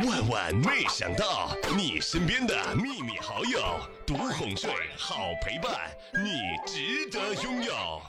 [0.00, 3.60] 万万没想到，你身边的秘密好友，
[4.06, 7.74] 独哄睡，好陪伴，你值得拥有。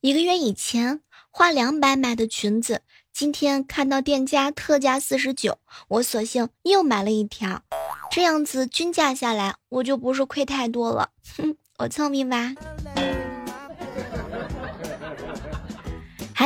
[0.00, 1.00] 一个月以前
[1.30, 2.82] 花两百买的裙子，
[3.12, 7.64] 今天看到店家特价四十九，我索性又买了一条。
[8.12, 11.10] 这样子均价下来，我就不是亏太多了。
[11.36, 12.54] 哼，我聪明吧？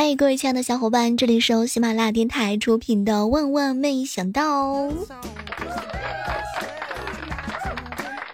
[0.03, 4.73] 嗨，各位亲爱的小伙伴，这里是由喜马拉雅电台出品的《万万没想到》。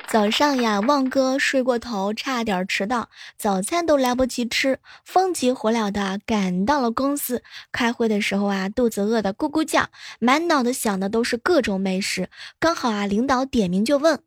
[0.08, 7.44] 早上呀，旺哥睡过头，差点迟到，早餐都来不及吃，风急火燎的赶到了公司。
[7.74, 9.90] 开会的时候啊，肚子饿得咕咕叫，
[10.22, 12.30] 满脑子想的都是各种美食。
[12.62, 14.22] 刚好啊，领导点名就问：“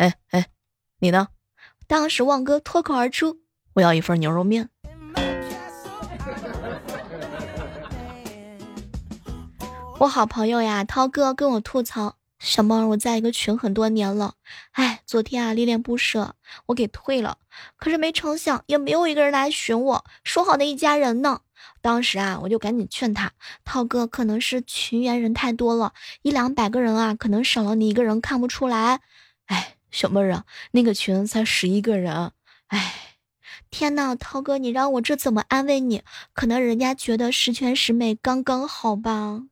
[0.00, 0.46] 哎哎，
[1.00, 1.28] 你呢？”
[1.86, 3.40] 当时旺哥脱口而出
[3.76, 4.70] ：“我要一份牛肉面。”
[9.98, 12.16] 我好朋友呀，涛哥跟我吐槽。
[12.38, 14.34] 小猫，我在一个群很多年了，
[14.72, 16.34] 哎，昨天啊，恋恋不舍，
[16.66, 17.38] 我给退了，
[17.78, 21.40] 可是没成想，也没有一个人来寻我，说好的一家人呢。
[21.80, 23.32] 当时啊，我就赶紧劝他，
[23.64, 29.00] 涛哥可能是群员人太多了，一两百个人啊，可能少了你一个人看不出来。
[29.46, 32.32] 哎，小妹儿啊，那个群才十一个人，
[32.66, 33.05] 哎，
[33.70, 36.02] 天呐，涛哥，你让我这怎么安慰你？
[36.32, 39.42] 可能人家觉得十全十美刚刚好吧。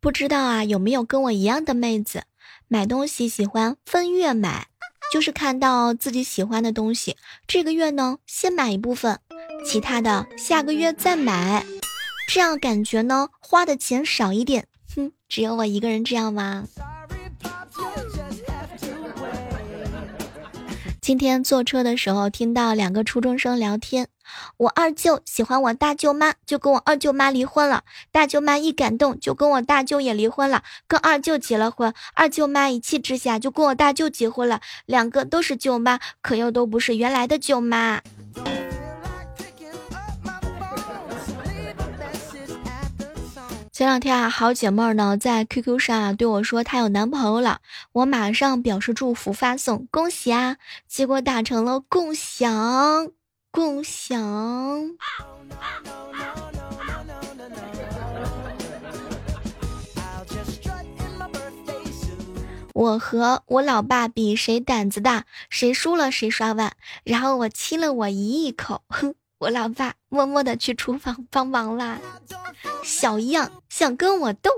[0.00, 2.22] 不知道啊，有没有跟我一样的妹子？
[2.68, 4.68] 买东西喜欢分月买，
[5.12, 9.18] 就是看到自己喜欢的东西，这个月呢先买一部分，
[9.64, 11.64] 其他的下个月再买，
[12.28, 14.68] 这样感觉呢花的钱少一点。
[14.96, 16.64] 哼，只有我一个人这样吗？
[21.02, 24.08] 今天坐车的时候听到两个初中生聊天。
[24.56, 27.84] 我二舅喜欢我大舅妈，就跟我二舅妈离婚了。
[28.10, 31.94] 大舅妈一感动，就跟我大舅也离婚了，跟二舅结了婚。
[32.14, 34.60] 二舅妈一气之下，就跟我大舅结婚了。
[34.86, 38.00] 两个都是舅妈，可又都不是原来的舅妈。
[43.76, 47.60] 前两天啊，好姐妹呢在 QQ 上啊对我说她有男朋友了，
[47.92, 50.56] 我马上表示祝福发送恭喜啊，
[50.88, 53.10] 结果打成了共享。
[53.50, 54.16] 共享。
[62.72, 66.72] 我和我老爸比谁胆子大，谁输了谁刷碗。
[67.04, 69.14] 然后我亲了我姨一亿口，哼！
[69.38, 72.00] 我老爸默默的去厨房帮忙啦。
[72.82, 74.50] 小样，想跟我斗？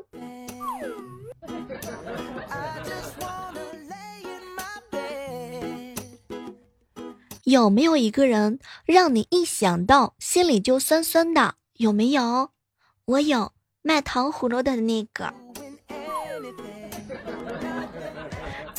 [7.42, 11.56] 有没有一个人让你一想到心里就酸酸的？
[11.74, 12.50] 有没有？
[13.06, 13.52] 我有
[13.82, 15.34] 卖糖葫芦的那个。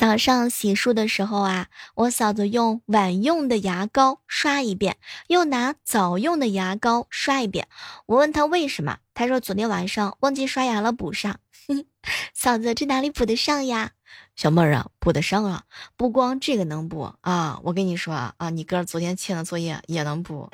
[0.00, 4.96] 早上洗漱的时候啊，我嫂子用晚用的牙膏刷一遍，
[5.26, 7.68] 又拿早用的牙膏刷一遍。
[8.06, 11.38] 我问她为什么，她说昨天晚上忘记刷牙了，补上。
[12.32, 13.90] 嫂子，这哪里补得上呀？
[14.36, 15.64] 小妹儿啊，补得上啊！
[15.98, 20.48] 不光这个能补啊，我跟你说啊啊，你哥昨天欠的作业也能补。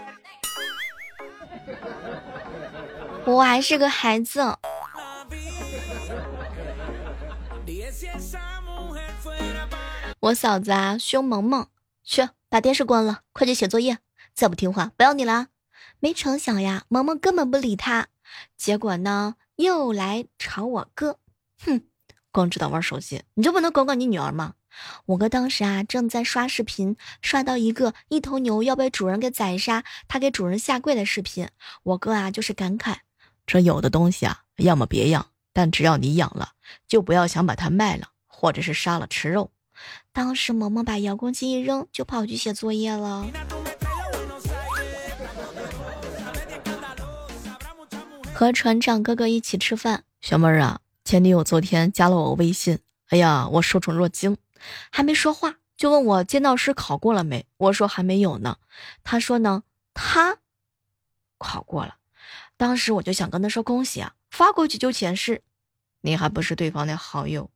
[3.27, 4.56] 我还是个孩子。
[10.26, 11.69] 我嫂子啊，凶萌萌，
[12.03, 13.98] 去把电视关了，快去写作业。
[14.34, 15.48] 再不听话，不要你了。
[16.00, 18.09] 没成想呀，萌萌根本不理他，
[18.56, 21.20] 结果呢，又来吵我哥。
[21.64, 21.82] 哼。
[22.32, 24.54] 光知道玩手机，你就不能管管你女儿吗？
[25.06, 31.48] 我哥当时啊正在刷视频，刷到一个一头牛要被主人给宰杀，他给主人下跪的视频。
[31.84, 32.97] 我哥啊就是感慨，
[33.47, 36.54] 这有的东西啊，要么别养，但只要你养了，
[36.88, 39.52] 就不要想把它卖了，或者是杀了吃肉。
[40.12, 43.26] 当时萌萌把遥控器一扔，就跑去写作业了。
[48.34, 50.81] 和船长哥哥一起吃饭，小妹儿啊。
[51.05, 54.37] 前女友昨天加了我微信，哎呀，我受宠若惊，
[54.90, 57.46] 还没说话就问我监导师考过了没？
[57.56, 58.56] 我说还没有呢。
[59.05, 59.62] 他说呢，
[59.94, 60.38] 他
[61.38, 61.96] 考过了。
[62.56, 65.43] 当时我就想跟他说恭喜啊，发过去就显示
[66.00, 67.50] 你还不是对方的好友。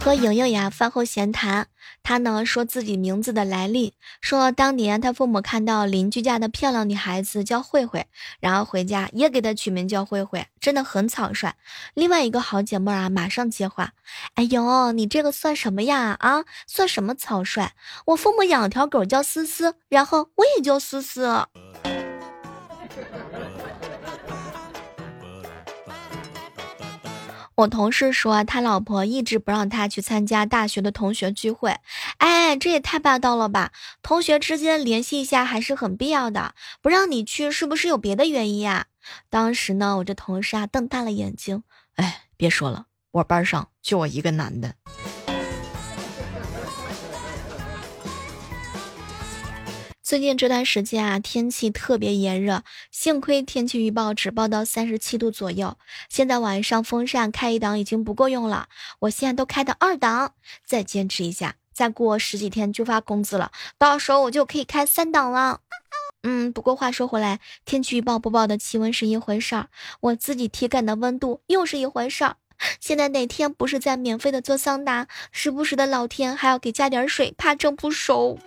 [0.00, 1.66] 和莹莹呀饭后闲谈，
[2.02, 3.92] 她呢说自己名字的来历，
[4.22, 8.06] 说当年她父母看到邻居家的漂亮女孩子叫慧慧，
[8.40, 11.54] 然后回家也给她取名叫慧慧，真的很草率。
[11.92, 13.92] 另外一个好姐妹啊，马上接话
[14.34, 16.16] ：“哎呦，你这个算什么呀？
[16.18, 17.72] 啊，算什么草率？
[18.06, 21.46] 我父母养条狗叫思思，然后我也叫思思。”
[27.58, 31.76] 我同事说，他老婆一直不让他去参加大学的同学聚会，
[32.18, 33.72] 哎，这也太霸道了吧！
[34.00, 38.86] 同学之间联系一下还是很必要的，不让你去是不是有别的原因呀？
[39.28, 41.64] 当时呢，我这同事啊瞪大了眼睛，
[41.96, 44.76] 哎，别说了，我班上就我一个男的。
[50.08, 55.76] 最近这段时间啊，天气特别炎热，幸亏天气预报只报到三十七度左右。
[56.08, 58.68] 现在晚上风扇开一档已经不够用了，
[59.00, 60.32] 我现在都开到二档，
[60.64, 65.60] 再坚持一下，再过十几天就发工资了，到时候我就可以开三档了。
[66.22, 69.68] 嗯，不过话说回来，天气预报播报的气温是一回事儿，
[70.00, 72.36] 我自己体感的温度又是一回事儿。
[72.80, 78.38] 现在哪天不是在免费的做桑拿，时不时的老天还要给加点水，怕蒸不熟。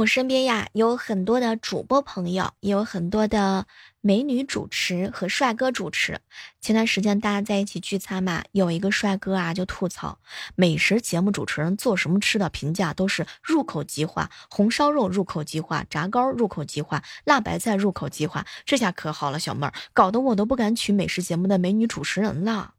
[0.00, 3.66] 我身边呀有很多的主播朋友，也有很多的
[4.00, 6.20] 美女主持和帅哥主持。
[6.58, 10.18] 前段时间大家在一起聚餐嘛，有一个帅哥啊就吐槽
[10.54, 18.46] 美食节目主持人做什么吃的评价都是入口即化，红烧肉入口即化，炸糕入口即化，辣白菜入口即化。
[18.64, 22.72] 这下可好了，小妹儿，搞得我都不敢娶美食节目的美女主持人了。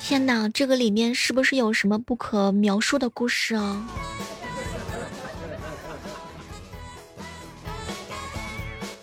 [0.00, 3.86] 天哪，这个里面是不是有什么不可描述的故事啊？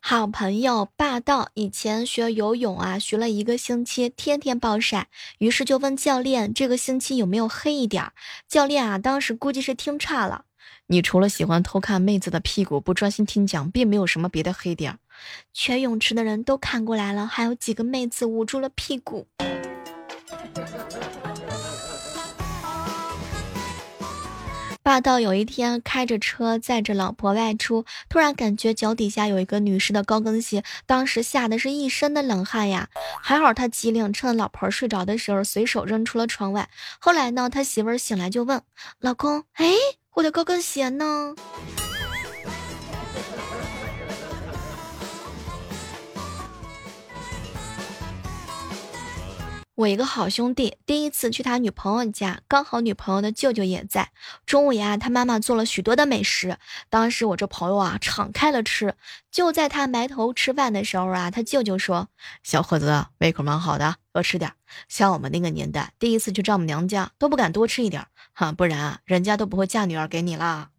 [0.10, 5.08] 好朋友霸道以前学游泳啊，学了一个星期，天天暴晒，
[5.38, 8.12] 于是就问教练这个星期有没有黑一点。
[8.48, 10.46] 教练啊，当时估计是听差了，
[10.88, 14.98] 你除了喜欢偷看妹子的屁股，不专心听讲，并没有什么别的黑点。
[15.54, 19.28] 全泳池的人都看过来了，还有几个妹子捂住了屁股。
[24.90, 32.90] 霸道有一天开着车载着老婆外出，突然感觉脚底下有一个女士的高跟鞋，当时吓得是一身的冷汗呀。
[33.22, 36.68] 还好他机灵，趁老婆睡着的时候随手扔出了窗外。
[36.98, 38.64] 后来呢，他媳妇儿醒来就问
[39.00, 39.76] 老公：“哎，
[40.16, 41.36] 我的高跟鞋呢？”
[49.80, 54.12] 我一个好兄弟第一次去他女朋友家，刚好女朋友的舅舅也在。
[54.46, 56.58] 中午呀，他妈妈做了许多的美食，
[56.90, 58.96] 当时我这朋友啊敞开了吃。
[59.32, 62.10] 就在他埋头吃饭的时候啊，他舅舅说
[62.44, 64.52] ：“小伙子胃口蛮好的，多吃点。
[64.90, 70.72] 像我们那个年代，第一次去丈母娘家都不敢多吃一点，哈，不然啊，人家都不会嫁女儿给你啦。”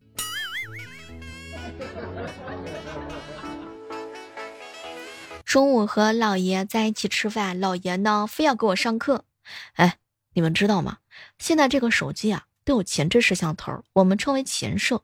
[5.50, 9.24] 中午和老爷在一起吃饭，老爷呢非要给我上课。
[9.72, 9.98] 哎，
[10.32, 10.98] 你们知道吗？
[11.40, 15.02] 现在这个手机啊都有前置摄像头，我们称为前摄，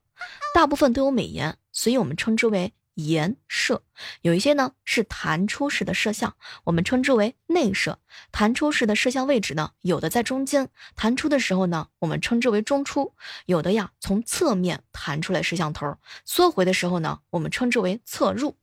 [0.54, 3.82] 大部分都有美颜，所以我们称之为颜摄。
[4.22, 7.98] 有一些呢是弹出式的摄像，我们称之为内摄。
[8.30, 13.12] 弹出式的摄像位置呢，有的在中间，弹出的时候呢，我们称之为中出；
[13.46, 18.56] 有的呀从侧面弹出来摄像头，缩回的时候呢，我们称之为侧入。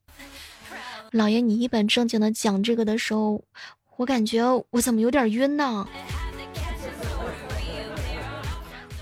[1.14, 3.44] 老爷，你一本正经的讲这个的时候，
[3.98, 5.88] 我感觉我怎么有点晕呢？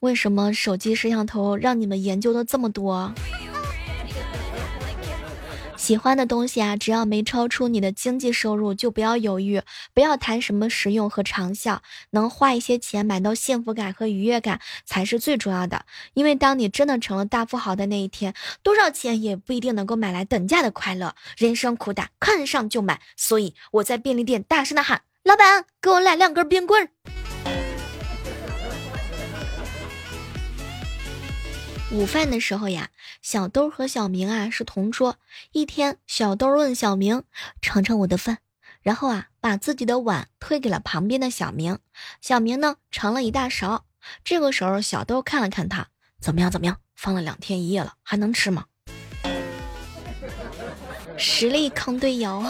[0.02, 3.14] 为什么手机摄像头让你们研究的这么多？
[5.92, 9.62] 喜欢的东西啊，只要没超出你的经济收入，就不要犹豫，
[9.94, 11.82] 不要谈什么实用和长效，
[12.12, 15.84] 能花一些钱买到幸福感和愉悦感才是最重要的。
[16.14, 18.34] 因为当你真的成了大富豪的那一天，
[18.64, 21.14] 多少钱也不一定能够买来等价的快乐。
[21.36, 23.02] 人生苦短，看上就买。
[23.18, 26.88] 所以我在便利店大声的喊：“老板，给我来两根冰棍。”
[31.94, 32.90] 午饭的时候呀，
[33.22, 35.18] 小豆和小明啊是同桌。
[35.52, 37.24] 一天，小豆问小明
[37.62, 38.38] ：“尝尝我的饭。”
[38.82, 41.80] 然后啊，把自己的碗推给了旁边的小明。
[42.22, 43.86] 小明呢，尝了一大勺。
[44.24, 45.90] 这个时候，小豆看了看他，
[46.22, 46.50] 怎么样？
[46.50, 46.78] 怎么样？
[46.96, 48.66] 放了两天一夜了，还能吃吗？
[51.18, 52.50] 实力坑队友。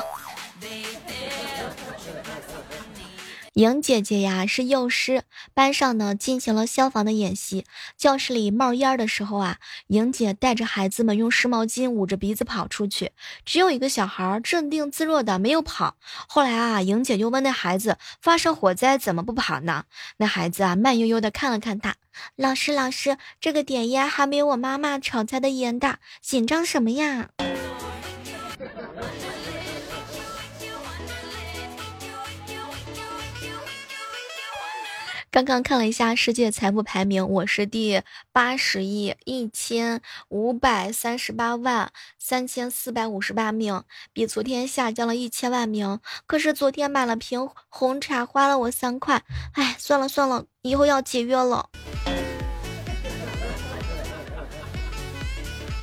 [3.53, 7.65] 莹姐姐呀是幼师，班上呢进行了消防的演习。
[7.97, 13.11] 教室里冒烟的时候啊，莹姐带着孩子们用湿毛巾捂着鼻子跑出去，
[13.43, 15.97] 只有一个小孩镇定自若的没有跑。
[16.29, 19.83] 后来啊，莹姐就问那孩子：“发生火灾怎么不跑呢？”
[20.15, 21.95] 那孩子啊慢悠悠的看了看他，
[22.37, 27.31] 老师老师，这个点烟还没有我妈妈炒菜的烟大，紧张什么呀？
[35.31, 38.01] 刚刚看了一下世界财富排名，我是第
[38.33, 46.01] 八十亿一千五百三十八万三千四百五十八名，比昨天下降了一千万名。
[46.27, 49.23] 可是昨天买了瓶红茶，花了我三块。
[49.53, 51.69] 哎，算了算了，以后要节约了。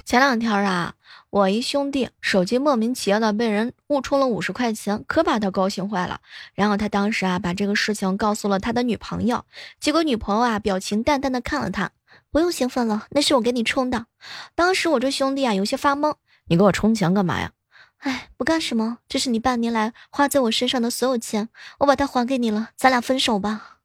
[0.05, 0.93] 前两天啊。
[1.30, 6.20] 我一兄弟手机莫名其妙的被人误充了五十块钱，可把他高兴坏了。
[6.54, 9.44] 然后他当时啊把这个事情告诉了他的女朋友，
[9.78, 11.90] 结果女朋友啊表情淡淡的看了他，
[12.30, 14.06] 不用兴奋了，那是我给你充的。
[14.54, 16.14] 当时我这兄弟啊有些发懵，
[16.47, 17.52] 你给我充钱干嘛呀？
[17.99, 23.78] 哎，不干什么，这是你半年来花在我身上的所有钱，我把它还给你了，咱俩分手吧。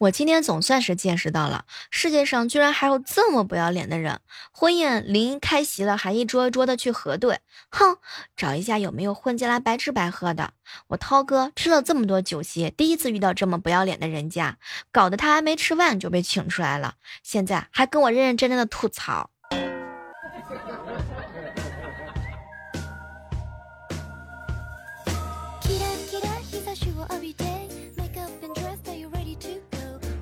[0.00, 4.20] 我今天总算是见识到了，世界上居然还有这么不要脸的人。
[4.50, 7.40] 婚宴临开席了，还一桌一桌的去核对。
[7.70, 7.98] 哼，
[8.34, 10.54] 找一下有没有混进来白吃白喝的。
[10.86, 14.56] 我涛哥吃了这么多酒席，第一次遇到这么不要脸的人家，
[14.90, 19.28] 搞得他还没吃饭就被请出来了，现在还跟我认认真真的吐槽。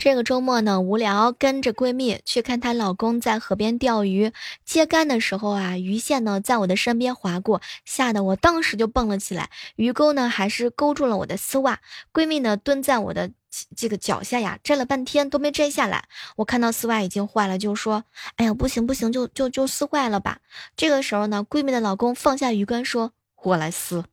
[0.00, 4.33] 这个周末呢，无聊，跟着闺蜜去看她老公在河边钓鱼，
[4.64, 11.81] 接竿的时候啊，鱼线呢在我的身边划过，吓得我当时就蹦了起来，鱼钩呢还是勾住了我的丝袜。
[12.12, 13.33] 闺蜜呢蹲在我的
[13.76, 16.05] 这个脚下呀，摘了半天都没摘下来。
[16.37, 18.05] 我看到丝袜已经坏了，就说
[18.37, 20.38] ：“哎呀，不行不行，就就就撕坏了吧。”
[20.76, 23.12] 这个时候呢，闺蜜的老公放下鱼竿说
[23.43, 24.05] ：“我来撕。”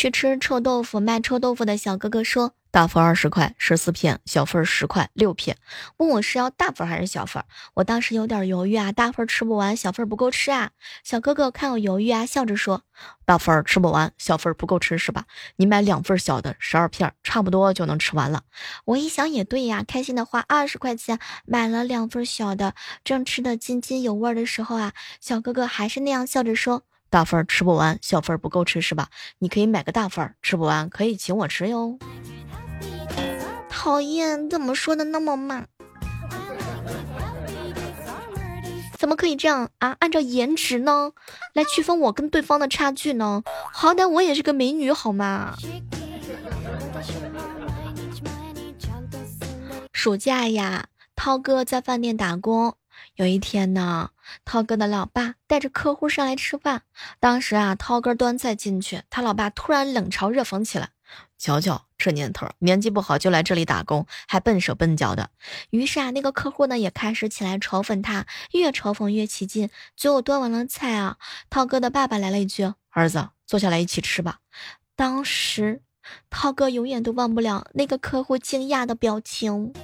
[0.00, 5.58] 去吃臭豆腐，卖臭豆腐的小哥哥说：“大份二十块，十四片；小份十块，六片。”
[5.98, 7.44] 问我是要大份还是小份？
[7.74, 10.70] 我当时有点犹豫啊，大份吃不完，小份不够吃啊。
[11.04, 12.80] 小哥哥看我犹豫啊，笑着说
[13.26, 15.26] ：“大份吃不完，小份不够吃是吧？
[15.56, 18.44] 你买两份小的，十二片，差不多就能吃完了。”
[18.86, 26.84] 我一想也对呀，开心的花二十块钱买了两份小的，正吃的津津有味的时候啊，小哥哥还是那样笑着说。
[27.10, 29.08] 大份吃不完，小份不够吃是吧？
[29.40, 31.98] 你可以买个大份，吃不完可以请我吃哟。
[33.68, 35.66] 讨厌，怎么说的那么慢？
[38.96, 39.96] 怎么可以这样啊？
[40.00, 41.12] 按照颜值呢
[41.54, 43.42] 来区分我跟对方的差距呢？
[43.72, 45.56] 好歹我也是个美女好吗？
[49.92, 50.86] 暑假呀，
[51.16, 52.74] 涛哥在饭店打工。
[53.20, 54.12] 有一天呢，
[54.46, 56.84] 涛哥的老爸带着客户上来吃饭。
[57.18, 60.88] 当时啊，涛哥端菜进去，他老爸突然冷嘲热讽起来
[61.36, 65.28] ：“瞧瞧这年头，年纪不好就来这里打工，还笨手笨脚的。”
[65.68, 69.68] 于是啊，那个客户呢也开始起来嘲讽他，越嘲讽越起劲。
[69.94, 71.18] 最后端完了菜啊，
[71.50, 74.38] 涛哥的爸爸来了一句：“儿子，坐下来一起吃吧。”
[74.96, 75.82] 当时，
[76.30, 79.74] 涛哥永远都忘不了那个客户惊讶的表情。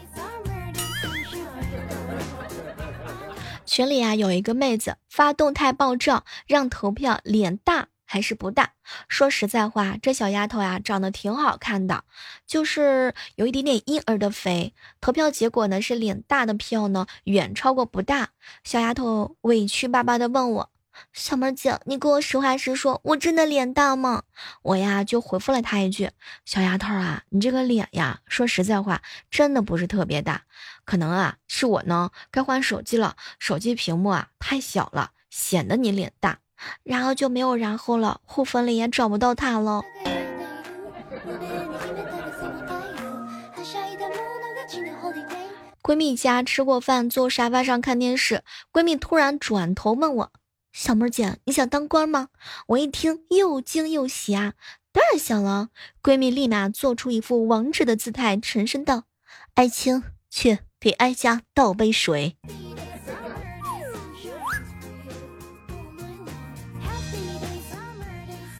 [3.77, 8.71] 群里啊有一个妹子发动态爆照，让投票脸大还是不大？
[9.07, 12.05] 说实在话，这小丫头呀长得挺好看的，
[12.47, 14.73] 就是有一点点婴儿的肥。
[15.03, 18.31] 投票结果呢是脸大的票呢远超过不大。
[18.65, 20.71] 小丫头委屈巴巴的问我。
[21.13, 24.23] 小妹姐，你给我实话实说，我真的脸大吗？
[24.63, 26.11] 我呀就回复了她一句
[26.47, 30.45] ：“小丫头啊，你这个脸呀，说实在话，真的不是特别大，
[30.87, 36.39] 可能啊是我呢该换手机了，手机屏幕啊太小了，显得你脸大。”
[36.83, 39.83] 然后就没有然后了，互粉里也找不到他了。
[45.83, 50.33] 闺蜜家吃过饭，坐沙发上看电视，闺蜜突然转头问我。
[50.73, 52.29] 小妹姐，你想当官吗？
[52.69, 54.55] 我一听又惊又喜啊，
[54.93, 55.69] 当然想了。
[56.03, 59.05] 闺蜜立马做出一副王者的姿态，沉声道
[59.55, 62.37] ：“爱卿，去给哀家倒杯水。”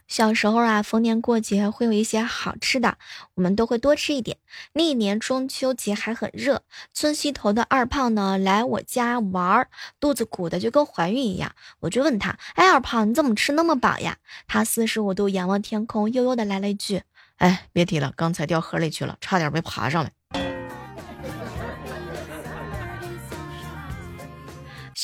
[0.09, 2.97] 小时候啊，逢年过节会有一些好吃的，
[3.35, 4.37] 我们都会多吃一点。
[4.73, 9.69] 那一年中秋节还很热，村西头的二胖呢来我家玩儿，
[10.01, 11.53] 肚子鼓的就跟怀孕一样。
[11.79, 14.17] 我就问他：“哎，二胖，你怎么吃那么饱呀？”
[14.47, 17.03] 他四十五度仰望天空，悠悠的来了一句
[17.37, 20.11] ：“哎，别提了，刚才掉河里去了，差点没爬上来。”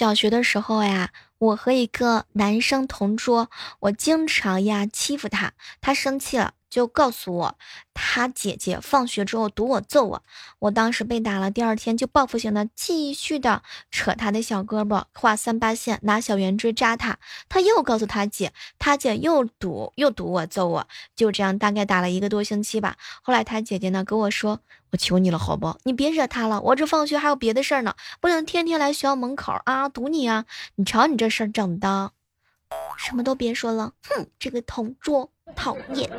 [0.04, 1.12] 小学的时候呀。
[1.40, 3.50] 我和一个男生同桌，
[3.82, 7.56] 我经常呀欺负他，他生气了就告诉我，
[7.94, 10.24] 他姐姐放学之后堵我揍我，
[10.58, 13.62] 我当时被打了，第二天就报复性的继续的
[13.92, 22.98] 扯他的小胳膊，画三八线，拿小圆锥扎他，他又告诉他姐，他姐又堵又堵我揍我，就这样大概打了一个多星期吧。
[23.22, 24.62] 后来他姐姐呢跟我说。
[24.90, 25.76] 我求你了，好不？
[25.86, 30.46] 你别惹他了，我这放学还有别的事儿呢，不能天天来学校门口啊堵你啊！
[30.76, 32.12] 你瞧你这事儿整的，
[32.96, 36.10] 什么都别说了，哼，这个同桌讨厌，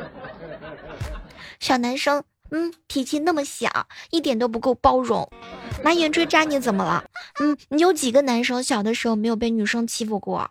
[1.59, 5.29] 小男生，嗯，脾气那么小，一点都不够包容，
[5.83, 7.03] 拿圆锥扎你怎么了？
[7.39, 10.49] 嗯，你有几个男生小的时候没有被女生欺负过？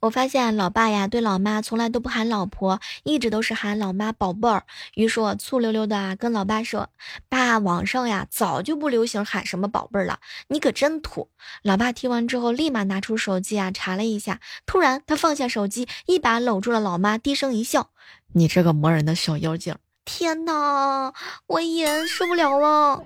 [0.00, 4.64] 我发现老爸呀，对老妈从来都不喊老婆，一直都是喊老妈宝贝儿。
[4.94, 6.88] 于是我醋溜溜的啊跟老爸说
[7.28, 11.28] ：“爸，网上呀早就不流行喊什么宝贝儿了，你可真土。”
[11.62, 17.90] 老爸听完之后，立马拿出手机啊查了一下，突然他放下手机，一把搂住了老妈，低声一笑
[18.32, 19.76] ：“你这个磨人的小妖精！”
[20.06, 21.12] 天哪，
[21.46, 23.04] 我也受不了了。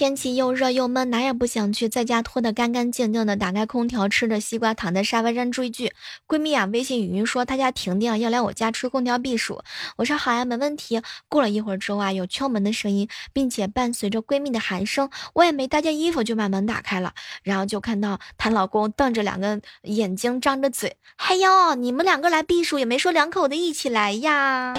[0.00, 5.92] 天气又热又闷，哪也不想去，在家拖得干干净净的，打开空调，吃着西瓜，躺在沙发上追剧。
[6.26, 9.60] 闺蜜啊，微信语音说她家停电，要来我家吹空调避暑。
[9.98, 11.02] 我说好呀，没问题。
[11.28, 24.72] 过了一会儿之后啊，有敲门的声音，并且伴随着闺蜜的喊声，我也没搭件衣服就把门打开了，然后就看到她老公瞪着两个眼睛，张着嘴，嘿呦，你们两个来避暑也没说两口子一起来呀。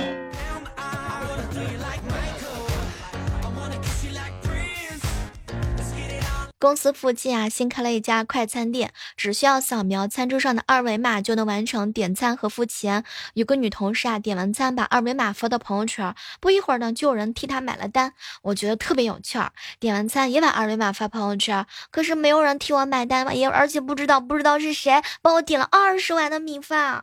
[6.61, 13.03] 公司附近啊，新开了一家快餐店，只需要扫描餐桌上的二维码就能完成点餐和付钱。
[13.33, 18.13] 有个女同事啊，点完餐把二维码发到朋友圈，不一会儿呢，就有人替她买了单。
[18.43, 27.01] 我觉得特别有趣儿，点完餐也把二维码发朋友圈，可是没有人替我买单，也而且不知道不知道是谁帮我点了二十碗的米饭。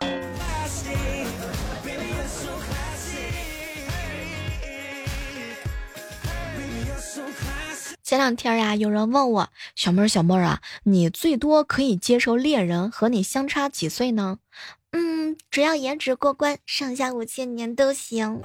[8.19, 14.39] 这两天呀，有人问我小妹儿，小妹儿啊，你最多可以接受恋人和你相差几岁呢？
[14.91, 18.43] 嗯，只要颜值过关，上下五千年都行。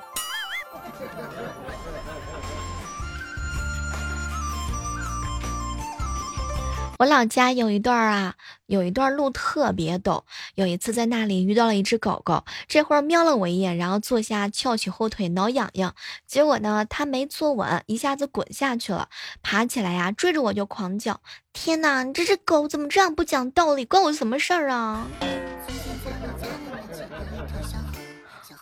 [6.99, 8.36] 我老家有一段啊，
[8.67, 10.23] 有一段路特别陡。
[10.56, 15.93] 有一次在那里遇到了一只狗狗，这会儿瞄了我一眼，然后坐下翘起后腿挠痒痒。
[16.27, 19.10] 结果呢，它没坐稳，一下子滚下去了。
[19.41, 21.19] 爬起来呀，追着我就狂叫
[21.51, 23.84] ：“天哪，你这只狗怎么这样不讲道理？
[23.84, 25.08] 关我什么事儿啊？”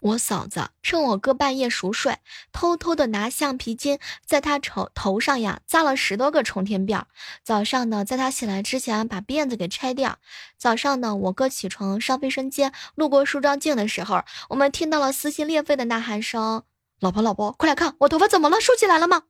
[0.02, 2.18] 我嫂子趁我哥半夜熟睡，
[2.52, 7.04] 偷偷的拿橡皮筋在他头头上呀扎了十多个冲天辫。
[7.44, 10.18] 早上呢，在他醒来之前把辫子给拆掉。
[10.58, 16.64] 早上呢，我哥起床上卫生间，路过梳妆镜的时候，我们听到了撕心裂肺的呐喊声
[17.00, 18.60] ：“老婆，老婆，快来看，我头发怎么了？
[18.60, 19.24] 竖起来了吗？”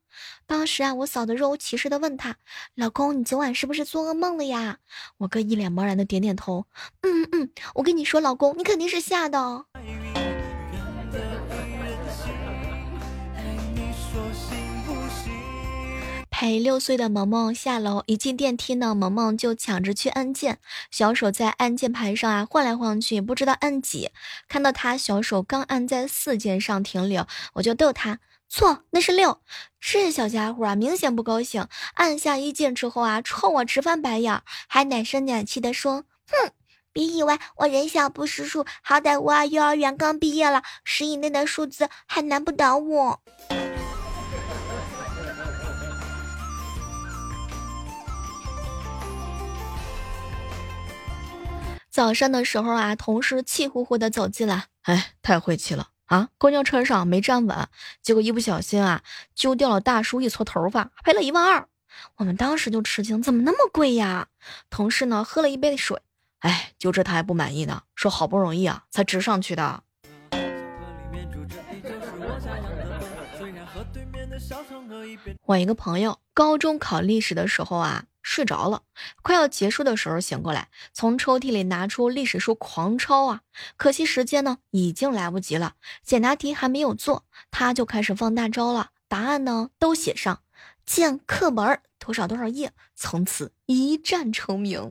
[0.47, 2.37] 当时啊，我嫂子若无其事的问他
[2.75, 4.77] ：“老公，你昨晚是不是做噩梦了呀？”
[5.19, 6.65] 我哥一脸茫然的点点头
[7.03, 9.65] ：“嗯嗯，我跟你说，老公，你肯定是吓的。”
[16.41, 20.57] 陪六岁的萌萌下楼，一进电梯呢，萌萌就抢着去按键，
[20.89, 24.09] 小手在按键盘上啊晃来晃去，不知道按几。
[24.47, 28.17] 看到他小手刚按在四键上停留，我就逗他
[28.49, 29.39] 错，那是六。
[29.79, 36.49] 这小家伙啊，明显不高兴，按下一键之后啊，冲我直翻白眼，还奶声奶气的说：“哼，
[36.91, 43.21] 别以为我人小不识数，好歹我啊幼儿园刚毕业了，十以内的数字还难不倒我。”
[52.01, 56.29] 早上的时候啊，同事气呼呼的走进来，哎，太晦气了啊！
[56.39, 57.67] 公交车上没站稳，
[58.01, 59.03] 结果一不小心啊，
[59.35, 61.67] 揪掉了大叔一撮头发，赔了一万二。
[62.15, 64.29] 我们当时就吃惊，怎么那么贵呀？
[64.71, 66.01] 同事呢，喝了一杯水，
[66.39, 69.83] 哎，就这他还不满意呢，说好不容易啊，才值上去的。
[75.45, 78.83] 我一个朋友高中考历史的时候啊，睡着了，
[79.21, 83.41] 快要结束的时候醒过来，从抽屉里拿出历史书狂抄啊。
[83.77, 88.89] 可惜时间呢已经来不及了，简答题还没有做，他就开始放大招了。
[89.07, 90.41] 答案呢都写上，
[90.85, 94.89] 见课本多少多少页，从此一战成名。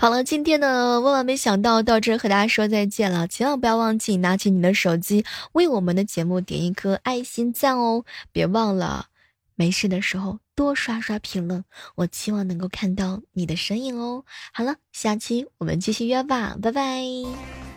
[0.00, 9.06] 好了，今天呢万万没想到到这和大家说再见了，千万不要忘记拿起你的手机为我们的节目点一颗爱心赞哦，别忘了，
[9.56, 11.64] 没事的时候多刷刷评论，
[11.96, 14.24] 我期望能够看到你的身影哦。
[14.52, 17.67] 好了，下期我们继续约吧，拜拜。